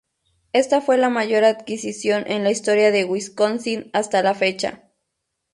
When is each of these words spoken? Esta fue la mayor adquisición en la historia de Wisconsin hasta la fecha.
Esta 0.51 0.81
fue 0.81 0.97
la 0.97 1.09
mayor 1.09 1.43
adquisición 1.43 2.23
en 2.25 2.43
la 2.43 2.49
historia 2.49 2.89
de 2.89 3.05
Wisconsin 3.05 3.91
hasta 3.93 4.23
la 4.23 4.33
fecha. 4.33 4.89